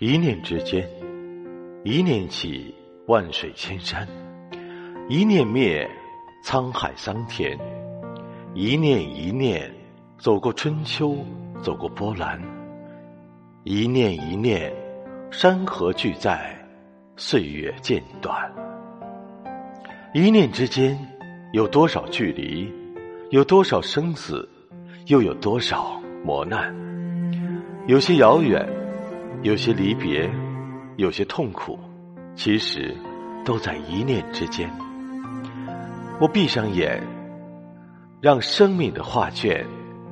[0.00, 0.88] 一念之间，
[1.84, 2.74] 一念起，
[3.06, 4.06] 万水千山；
[5.10, 5.86] 一念灭，
[6.42, 7.58] 沧海桑田。
[8.54, 9.70] 一念一念，
[10.16, 11.18] 走过春秋，
[11.60, 12.40] 走过波澜；
[13.64, 14.72] 一念一念，
[15.30, 16.56] 山河俱在，
[17.18, 18.50] 岁月渐短。
[20.14, 20.98] 一念之间，
[21.52, 22.72] 有多少距离？
[23.28, 24.48] 有多少生死？
[25.08, 26.74] 又有多少磨难？
[27.86, 28.66] 有些遥远，
[29.42, 30.30] 有些离别，
[30.96, 31.78] 有些痛苦，
[32.34, 32.94] 其实
[33.44, 34.70] 都在一念之间。
[36.20, 37.02] 我闭上眼，
[38.20, 39.66] 让生命的画卷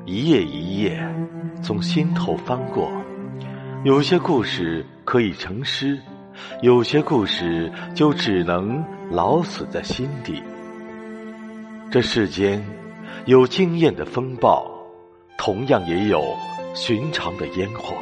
[0.06, 0.98] 一页一页
[1.62, 2.90] 从心头翻过。
[3.84, 6.00] 有些故事可以成诗，
[6.62, 10.42] 有些故事就只能老死在心底。
[11.90, 12.64] 这世间
[13.26, 14.76] 有惊艳的风暴。
[15.40, 16.34] 同样也有
[16.74, 17.94] 寻常的烟火，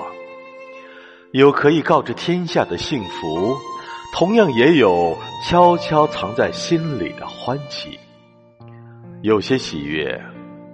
[1.36, 3.54] 有可以告知天下的幸福，
[4.10, 7.98] 同样也有悄悄藏在心里的欢喜。
[9.20, 10.18] 有些喜悦，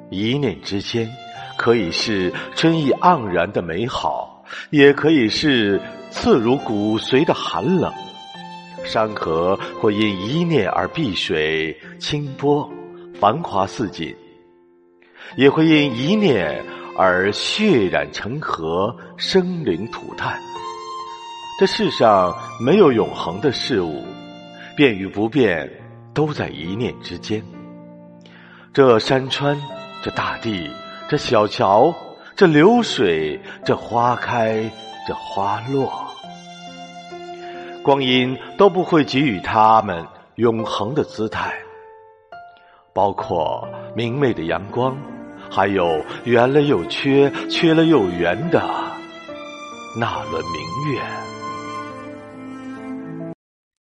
[0.09, 1.11] 一念之间，
[1.59, 5.81] 可以是春意盎然的美好，也可以是
[6.13, 7.93] 刺入骨髓的寒冷。
[8.85, 12.71] 山河会因一念而碧水清波，
[13.19, 14.15] 繁华似锦。
[15.37, 16.65] 也会因一念
[17.05, 20.39] 而血染成河，生灵涂炭。
[21.59, 24.05] 这世上没有永恒的事物，
[24.77, 25.69] 变与不变
[26.15, 27.43] 都在一念之间。
[28.73, 29.61] 这山川，
[30.01, 30.71] 这大地，
[31.09, 31.93] 这小桥，
[32.37, 34.71] 这流水，这花开，
[35.05, 36.07] 这花落，
[37.83, 40.07] 光阴都不会给予他们
[40.37, 41.53] 永恒的姿态，
[42.93, 44.97] 包括明媚的阳光。
[45.55, 48.63] 还有圆了又缺，缺了又圆的
[49.95, 51.03] 那轮明月。